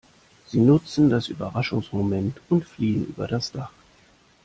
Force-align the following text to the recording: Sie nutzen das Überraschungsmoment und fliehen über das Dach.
Sie 0.47 0.59
nutzen 0.59 1.11
das 1.11 1.27
Überraschungsmoment 1.27 2.41
und 2.49 2.65
fliehen 2.65 3.05
über 3.05 3.27
das 3.27 3.51
Dach. 3.51 3.69